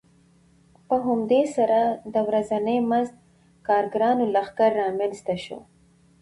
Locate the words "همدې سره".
1.07-1.79